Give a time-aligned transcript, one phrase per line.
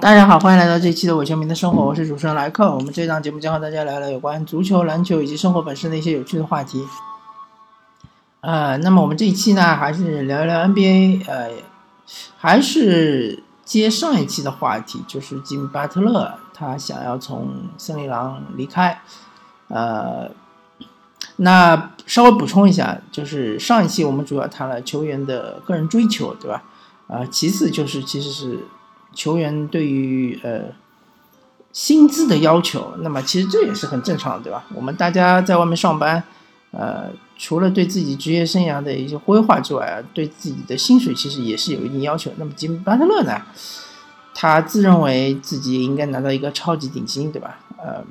[0.00, 2.74] 大家好，欢迎来到这一期的伪球迷的生活，我是主持人莱克。
[2.74, 6.84] 我们这档节目将和大家聊聊有关足球、篮球以及生活本身的一些有趣的话题。
[8.40, 11.50] 呃，那么我们这一期呢，还是聊一聊 NBA，呃，
[12.36, 19.00] 还是接上一期的话题，就是吉米巴特勒他想要从森林狼离开。
[19.68, 20.28] 呃，
[21.36, 26.64] 那稍微补充一下，就是上一期我们主要谈了球员的个人追求，对吧？
[27.06, 28.58] 啊，其次就是其实是
[29.14, 30.64] 球员对于呃
[31.72, 34.64] 薪资的要求，那么其实这也是很正常的，对吧？
[34.74, 36.22] 我们大家在外面上班，
[36.72, 42.30] 呃，除了对自己职业生涯的一些规划之外，对自己的薪水其实也是有一定要求。
[42.36, 43.40] 那么吉姆巴特勒呢，
[44.34, 47.60] 他自认为自己应该拿到一个超级顶薪，对吧？
[47.78, 48.04] 呃，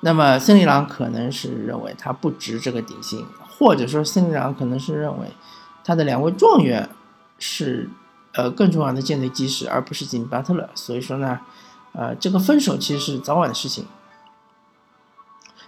[0.00, 5.28] 那么森林狼可能是认为他不值这个顶薪，或者说森林狼可能是认为
[5.84, 6.88] 他的两位状元。
[7.36, 7.90] 是，
[8.34, 10.68] 呃，更重要的舰队基石，而不是吉米巴特勒。
[10.74, 11.40] 所以说呢，
[11.92, 13.86] 呃，这个分手其实是早晚的事情。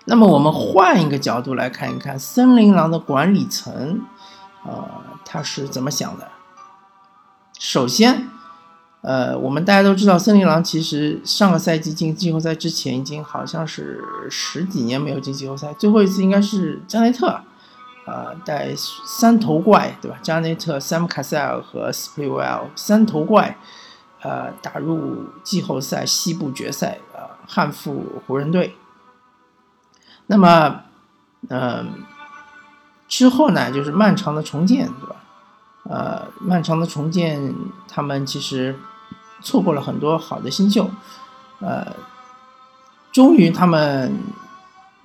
[0.05, 4.03] 那么我们换一个角度来看一看森林狼的管理层，
[4.65, 4.89] 呃，
[5.25, 6.29] 他是怎么想的？
[7.59, 8.29] 首先，
[9.01, 17.41] 呃，我们大家都知道，森林狼其实上个赛季进季后赛之前，已经好像是十几年没有进季后赛，最后一次应该是加内特。
[18.07, 20.17] 呃，带三头怪，对吧？
[20.23, 23.59] 加内特、Sam Cassell 和 Sprewell 三头怪，
[24.23, 28.77] 呃，打入季后赛西部决赛，呃，汉服湖人队。
[30.29, 30.83] 那么，
[31.49, 32.05] 嗯，
[33.09, 35.17] 之后呢，就是漫长的重建，对吧？
[35.91, 37.53] 呃，漫长的重建，
[37.89, 38.79] 他们其实
[39.43, 40.89] 错过了很多好的新秀，
[41.59, 41.93] 呃，
[43.11, 44.17] 终于他们。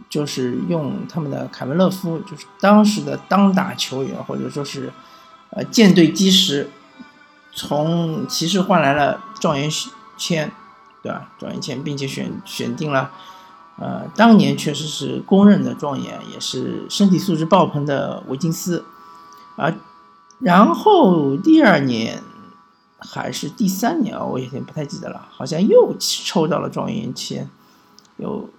[0.09, 4.91] 就是用他们的凯文勒夫，就是当时的当打球员，或者说是，
[5.51, 6.69] 呃，舰队基石，
[7.53, 9.69] 从骑士换来了状元
[10.17, 10.51] 签，
[11.01, 11.31] 对吧？
[11.39, 13.11] 状元签，并且选选定了，
[13.77, 18.83] 呃，当年确实是公认的状元，也是身体素质爆棚的维金斯，
[19.55, 19.73] 啊，
[20.39, 22.21] 然后第二年
[22.99, 27.49] 还是第三年啊，我有点不太记得了，好像又抽到了状元签，
[28.17, 28.49] 有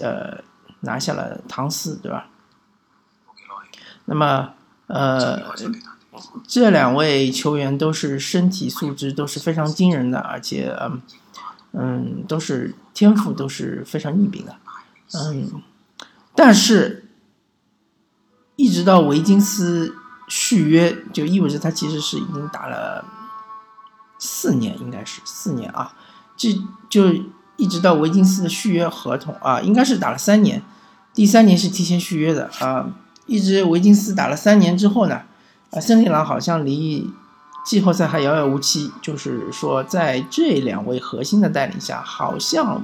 [0.00, 0.42] 呃。
[0.82, 2.28] 拿下了唐斯，对吧？
[4.04, 4.54] 那么，
[4.88, 5.40] 呃，
[6.46, 11.02] 这两位球员都是身体素质都是非常惊人的，而且，嗯，
[11.72, 14.56] 嗯都是天赋都是非常逆禀的，
[15.14, 15.62] 嗯，
[16.34, 17.08] 但是，
[18.56, 19.94] 一直到维金斯
[20.28, 23.04] 续约，就意味着他其实是已经打了
[24.18, 25.94] 四年，应该是四年啊，
[26.36, 26.52] 这
[26.90, 27.14] 就
[27.56, 30.62] 一直到维金斯的续约合同啊，应该是打了三年。
[31.14, 32.90] 第三年是提前续约的啊，
[33.26, 35.22] 一直维金斯打了三年之后呢，
[35.70, 37.12] 啊，森林狼好像离
[37.66, 38.90] 季后赛还遥遥无期。
[39.02, 42.82] 就是说，在这两位核心的带领下，好像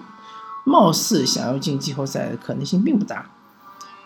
[0.65, 3.31] 貌似想要进季后赛的可能性并不大。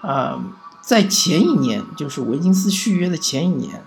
[0.00, 0.40] 啊，
[0.80, 3.82] 在前一年，就是维金斯续约的前一年，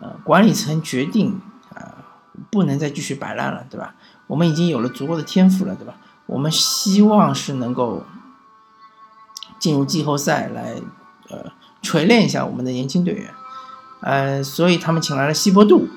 [0.00, 1.38] 呃，管理层决定
[1.74, 2.04] 啊，
[2.50, 3.94] 不能再继续摆烂了，对吧？
[4.26, 5.94] 我们已经有了足够的天赋了，对吧？
[6.26, 8.04] 我们希望是能够。
[9.58, 10.74] 进入季后赛来，
[11.30, 11.50] 呃，
[11.80, 13.34] 锤炼一下我们的年轻队员，
[14.00, 15.88] 呃，所以他们请来了希伯杜。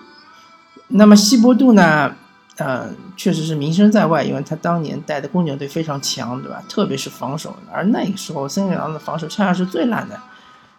[0.88, 2.16] 那么希伯杜呢，
[2.56, 6.64] 呃，确实是名声在外，因为他当年带的公牛队非常强，对吧？
[6.70, 10.20] 特别是防守，而那个时候森林狼的防守恰恰是最烂的，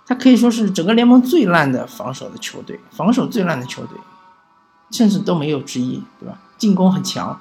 [0.07, 3.99] 他可以说是整个联盟最烂的防守的球队，防守最烂的球队，
[4.91, 6.39] 甚至都没有之一，对吧？
[6.57, 7.39] 进攻很强，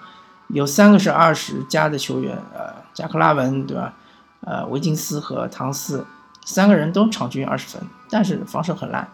[0.49, 3.93] 有三个是二十加的球员，呃，加克拉文，对吧？
[4.41, 6.05] 呃，维金斯和唐斯
[6.45, 9.07] 三个人都场均二十分，但是防守很烂，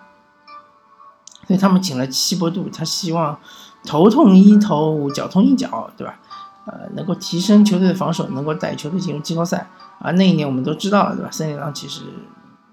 [1.47, 3.37] 所以他们请了希伯杜，他希望
[3.83, 6.19] 头痛医头，脚痛医脚，对吧？
[6.67, 9.67] 呃，能够提升球队的防守，能够带球队进入季后赛。
[9.99, 11.29] 而那一年我们都知道了，对吧？
[11.31, 12.01] 森林狼其实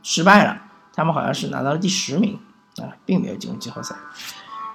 [0.03, 0.57] 失败了，
[0.95, 2.39] 他们好像是拿到了第十名
[2.79, 3.95] 啊，并没有进入季后赛。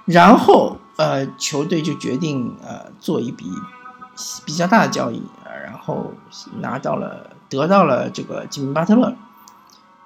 [0.04, 3.46] 然后呃，球队就决定呃做一笔
[4.44, 5.22] 比较大的交易，
[5.64, 6.12] 然后
[6.60, 7.30] 拿到了。
[7.50, 9.16] 得到了这个吉米巴特勒，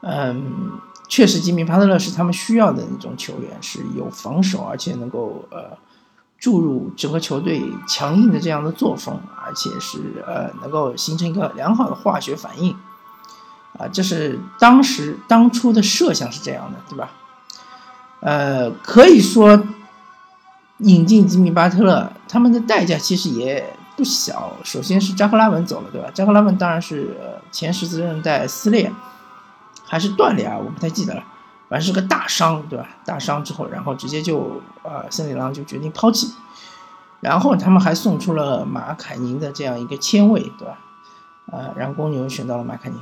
[0.03, 0.79] 嗯，
[1.09, 5.77] 确实吉米巴特勒是他们需要的那种球员，是有防守，而且能够呃
[6.39, 12.77] 注入整个球队强硬的这样的作风，而且是呃能够形成一个良好的化学反应，
[13.77, 17.11] 啊，这是当时当初的设想是这样的，对吧？
[18.21, 19.61] 呃，可以说
[20.83, 23.77] 引进吉米巴特勒，他们的代价其实也。
[23.95, 26.11] 不小，首先是扎克拉文走了，对吧？
[26.15, 27.15] 扎克拉文当然是
[27.53, 28.91] 前十字韧带撕裂，
[29.85, 30.57] 还是断裂啊？
[30.57, 31.23] 我不太记得了，
[31.69, 32.89] 反正是个大伤，对吧？
[33.05, 36.33] 大伤之后，然后直接就呃，森林狼就决定抛弃。
[37.21, 40.79] 然后他们还送出了马凯宁的这样一个签位，对吧？
[41.53, 42.99] 呃，让公牛选到了马凯宁，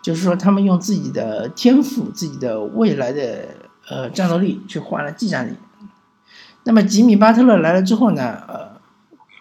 [0.00, 3.48] 就是说他们用自己的天赋、自己的未来的
[3.86, 5.54] 呃战斗力去换了技战力。
[6.70, 8.80] 那么吉米巴特勒来了之后呢，呃，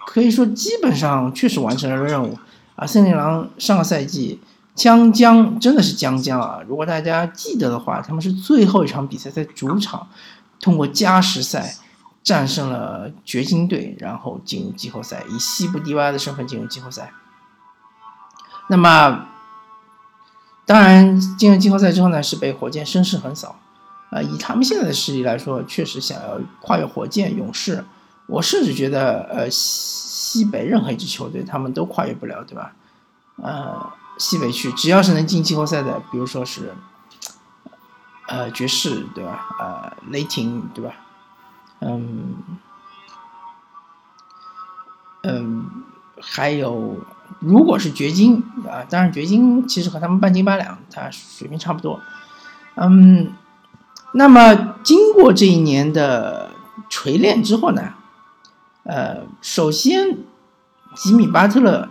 [0.07, 2.35] 可以说基本上确实完成了任务
[2.75, 2.87] 啊。
[2.87, 4.41] 森林狼上个赛季
[4.73, 6.59] 将将真的是将将啊！
[6.67, 10.07] 如果大家记得的话，他们是最后一场比赛在主场
[10.59, 11.75] 通过加时赛。
[12.21, 17.11] 战胜了掘金队，然后进入季后赛，以西部第八的身份进入季后赛。
[18.67, 19.25] 那么，
[20.65, 23.55] 当然进入季后赛之后呢，是被火箭声势横扫。
[24.11, 27.85] 啊，以他们现在的实力来说，确实想要跨越火箭、勇士，
[28.27, 32.73] 我甚至觉得，呃，西北任何一支球队他们都跨越不了，对吧？
[33.41, 36.73] 呃，西北区只要是能进季后赛的，比如说是，
[38.27, 39.47] 呃，爵士，对吧？
[39.59, 40.93] 呃，雷霆，对吧？
[41.81, 42.35] 嗯，
[45.23, 45.69] 嗯，
[46.19, 46.97] 还有，
[47.39, 52.01] 如果是掘金啊，当然掘金其实和他们半斤八两，他水平差不多。
[52.75, 53.33] 嗯，
[54.13, 56.51] 那么经过这一年的
[56.89, 57.93] 锤炼之后呢，
[58.83, 60.17] 呃，首先
[60.95, 61.89] 吉米巴特勒，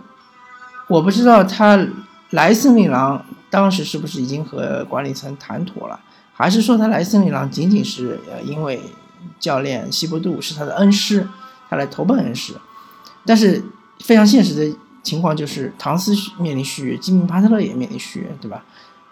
[0.87, 1.87] 我不知道他
[2.31, 5.99] 来森林狼当时是不是已经和管理层谈妥了，
[6.33, 8.81] 还是说他来森林狼仅仅是呃因为。
[9.37, 11.27] 教练西伯杜是他的恩师，
[11.69, 12.53] 他来投奔恩师，
[13.25, 13.61] 但是
[13.99, 18.63] 非常现实的情况就是，唐斯面临续约，吉米巴特勒也面临续约，对吧？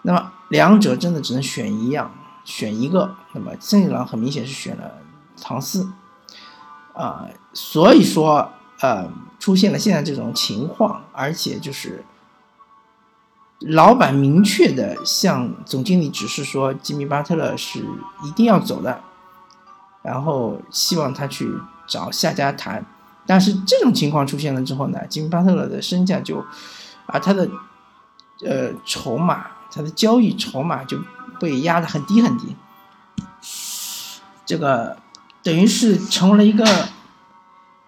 [0.02, 2.10] 那么两者真的只能选一样，
[2.48, 3.14] 选一个。
[3.34, 4.90] 那么森林狼很明显是选了
[5.40, 5.92] 唐斯，
[6.94, 8.50] 啊，所以说
[8.80, 9.06] 呃
[9.38, 12.02] 出现了现在这种情况，而且就是
[13.60, 17.80] 老板明确的向总经理指示说，吉米巴特勒是
[18.24, 19.02] 一定要走的。
[20.00, 21.52] 然后希望他去
[21.86, 22.82] 找下家谈，
[23.26, 26.42] 但是这种情况出现了之后呢，吉米巴特勒的身价就，
[27.04, 27.46] 啊，他的
[28.46, 30.98] 呃筹码，他的交易筹码就
[31.40, 32.56] 被压得很低很低，
[34.44, 34.96] 这个
[35.42, 36.64] 等于是成为了一个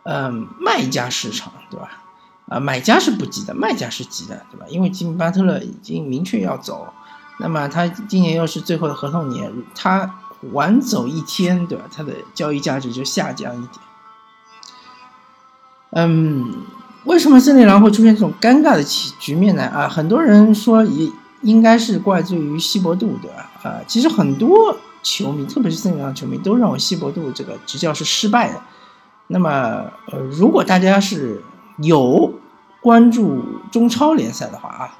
[0.04, 2.02] 嗯卖家市场，对吧？
[2.48, 4.66] 啊，买家是不急的，卖家是急的，对吧？
[4.68, 6.92] 因为吉米巴特勒已经明确要走，
[7.38, 10.16] 那么他今年又是最后的合同年，他。
[10.54, 11.84] 晚走一天，对吧？
[11.94, 13.72] 他的交易价值就下降一点。
[15.90, 16.64] 嗯，
[17.04, 19.64] 为什么森林狼会出现这种尴尬的局局面呢？
[19.64, 23.50] 啊，很多人说也应该是怪罪于西伯杜，对吧？
[23.62, 28.60] 啊，其实很多球迷，特别是森林狼球迷，都认为西伯杜这个执教是失败的。
[29.28, 31.42] 那么，呃，如果大家是
[31.78, 32.34] 有
[32.80, 34.96] 关注中超联赛的话啊。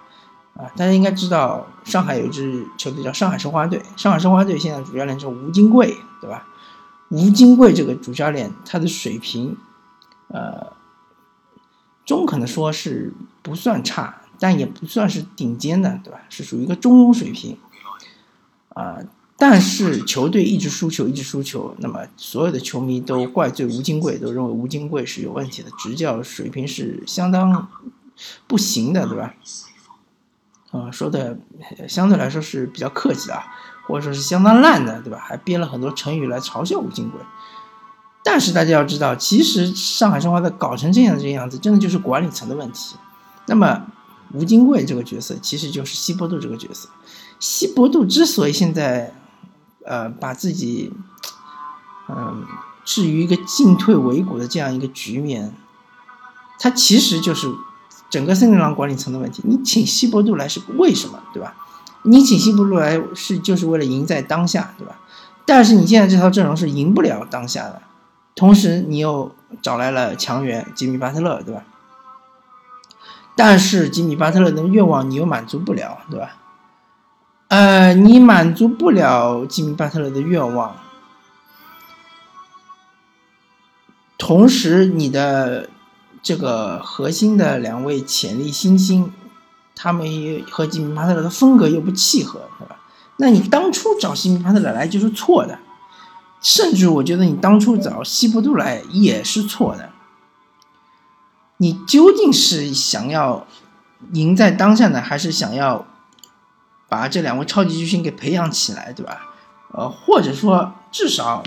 [0.57, 3.81] 啊，大家应该知道，上海有一支球队叫上海申花队。
[3.97, 6.47] 上海申花队现在主教练是吴金贵，对吧？
[7.09, 9.57] 吴金贵这个主教练，他的水平，
[10.29, 10.73] 呃，
[12.05, 16.21] 中肯的说是不算差，但也不算是顶尖的，对吧？
[16.29, 17.57] 是属于一个中庸水平。
[18.71, 18.99] 啊，
[19.37, 27.69] 但是球队一直输球，一直输球，那么所有的球迷都怪罪吴金贵，都认为吴金贵是有问题的，执教水平是相当
[28.47, 29.35] 不行的，对吧？
[30.71, 31.37] 啊，说的
[31.89, 33.43] 相对来说是比较客气啊，
[33.87, 35.19] 或者说是相当烂的，对吧？
[35.19, 37.21] 还编了很多成语来嘲笑吴金贵。
[38.23, 42.95] 但是大家要知道，其实上海申花的搞成这样这个样子，真的就是管理层的问题。
[43.47, 43.87] 那么
[44.33, 46.89] 吴金贵这个角色，其实就是西伯杜这个角色。
[47.39, 49.15] 西伯杜之所以现在，
[49.85, 50.93] 呃，把自己，
[52.09, 52.45] 嗯，
[52.85, 55.55] 置于一个进退维谷的这样一个局面，
[56.59, 57.49] 他其实就是。
[58.11, 61.55] 整个森林狼管理层的问题，你请西伯杜来是为什么，对吧？
[62.03, 64.99] 你请西伯杜来是就是为了赢在当下，对吧？
[65.47, 67.81] 但是你现在这套阵容是赢不了当下的，
[68.35, 69.31] 同时你又
[69.63, 71.63] 找来了强援吉米巴特勒，对吧？
[73.41, 76.37] 但是吉米巴特勒的愿望你又满足不了，对吧？
[77.49, 80.77] 呃，你满足不了吉米巴特勒的愿望，
[84.19, 85.69] 同时你的。
[86.23, 89.11] 这个核心的两位潜力新星，
[89.75, 90.07] 他们
[90.51, 92.77] 和吉米巴特勒的风格又不契合，对吧？
[93.17, 95.59] 那你当初找吉米巴特勒来就是错的，
[96.43, 99.90] 甚至我觉得你当初找西伯杜来也是错的。
[101.63, 103.47] 你究竟是想要
[104.13, 105.87] 赢在当下呢，还是想要
[106.89, 109.21] 把这两位超级巨星给培养起来，对吧？
[109.75, 111.43] 呃，或者说至少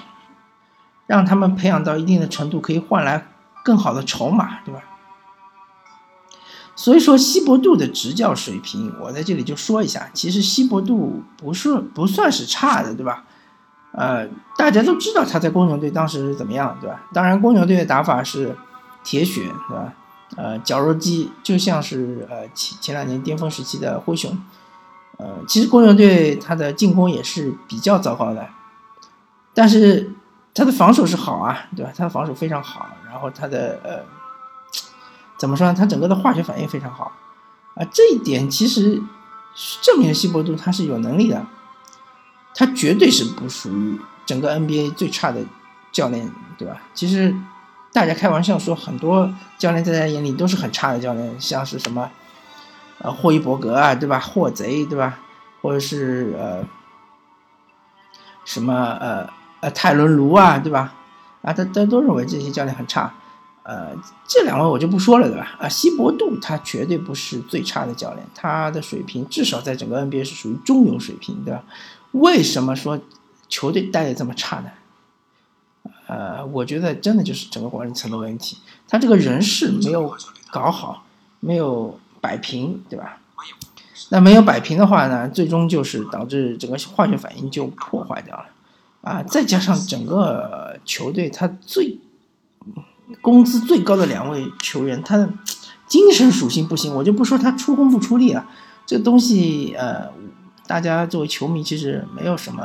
[1.08, 3.27] 让他们培养到一定的程度，可以换来。
[3.65, 4.84] 更好的筹码，对吧？
[6.75, 13.24] 所以说，西伯杜的执教水平，我在这里就说一下，其实西伯杜不是不算是差的，对吧？
[13.93, 14.27] 呃，
[14.58, 17.03] 大家都知道他在公牛队当时是怎么样，对吧？
[17.13, 18.53] 当然，公牛队的打法是
[19.01, 19.93] 铁血，对吧？
[20.35, 24.37] 呃，绞肉机就像是呃前前两年巅峰时期的灰熊。
[25.17, 28.47] 呃，其实公牛队他的进攻也是比较糟糕的，
[29.53, 30.11] 但是
[30.53, 31.91] 他的防守是好啊，对吧？
[31.95, 34.03] 他的防守非常好，然后他的呃
[35.37, 35.73] 怎么说呢？
[35.73, 37.11] 他整个的化学反应非常好
[37.75, 39.01] 啊，这一点其实
[39.81, 41.45] 证明了西伯杜他是有能力的。
[42.55, 45.43] 他绝对是不属于整个 NBA 最差的
[45.91, 46.79] 教练，对吧？
[46.93, 47.35] 其实
[47.93, 52.09] 大家开玩笑说，很多教练在他眼里都是很差的教练，像是什么
[52.97, 54.19] 呃霍伊伯格啊，对吧？
[54.19, 55.19] 霍贼，对吧？
[55.62, 56.65] 或者是呃
[58.43, 59.29] 什么呃
[59.62, 60.95] 呃泰伦卢啊，对吧？
[61.43, 63.13] 啊，他他都认为这些教练很差。
[63.62, 63.95] 呃，
[64.27, 65.55] 这两位我就不说了，对吧？
[65.59, 71.63] 啊，西伯杜他绝对不是最差的教练，他的水平至少在整个 NBA 是属于中游水平，对吧？
[72.12, 73.00] 为什么说
[73.47, 74.71] 球队带的这么差呢？
[76.07, 78.57] 呃，我觉得真的就是整个管理层的问题，
[78.88, 80.15] 他这个人事没有
[80.51, 81.05] 搞好，
[81.39, 83.19] 没有摆平，对吧？
[84.10, 88.45] 那没有摆平的话呢，最终就是导致整个化学反应就破坏掉了，
[89.01, 92.00] 啊，再加上整个球队他最
[93.22, 95.29] 工资最高的两位球员，他的
[95.88, 98.45] 精神属性不行，我就不说他出工不出力了，
[98.86, 100.12] 这东西呃。
[100.65, 102.63] 大家作为球迷，其实没有什么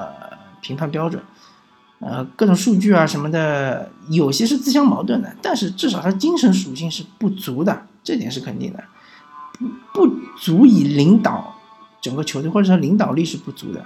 [0.60, 1.20] 评判标准，
[2.00, 5.34] 呃，各种数据啊什么的，有些是自相矛盾的。
[5.42, 8.84] 但是至少他精神属性是不足的，这点是肯定的，
[9.58, 9.66] 不
[10.06, 11.56] 不足以领导
[12.00, 13.84] 整个球队，或者说领导力是不足的。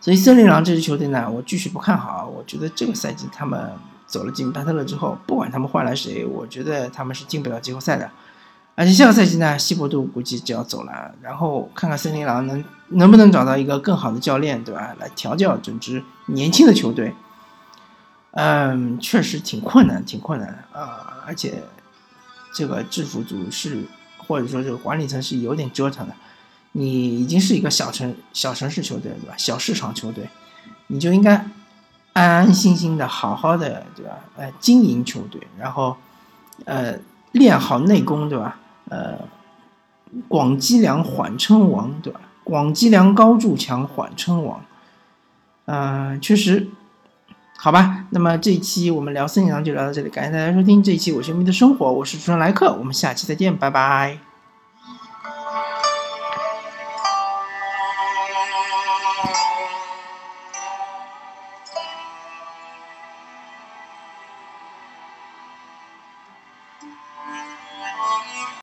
[0.00, 2.26] 所以森林狼这支球队呢，我继续不看好。
[2.26, 3.72] 我觉得这个赛季他们
[4.06, 8.10] 走了吉米巴特勒之后，不管他们换来谁，我觉得他们是进不了季后赛的。
[8.74, 14.94] 而且下个赛季呢，西伯杜估计就要走了，然后看看森林狼能能不能找到一个更好的教练，对吧？
[14.98, 17.14] 来调教整支年轻的球队。
[18.32, 21.22] 嗯，确实挺困难，挺困难的啊！
[21.24, 21.62] 而且
[22.52, 23.84] 这个制服组是，
[24.18, 26.14] 或者说这个管理层是有点折腾的。
[26.72, 29.36] 你已经是一个小城小城市球队，对吧？
[29.36, 30.28] 小市场球队，
[30.88, 31.48] 你就应该
[32.12, 34.18] 安安心心的好好的，对吧？
[34.36, 35.96] 呃，经营球队，然后
[36.64, 36.98] 呃
[37.30, 38.58] 练好内功，对吧？
[38.90, 39.16] 呃，
[40.26, 42.20] 广积粮，缓称王，对吧？
[42.44, 44.60] 广积粮，高筑墙，缓称王。
[45.64, 46.68] 嗯，确实，
[47.56, 48.04] 好吧。
[48.10, 54.33] 那么这一期我们聊森林狼就聊到这里，感谢大家收听这一期《我球迷的生活》，我是主持人莱克，我们下期再见，拜拜。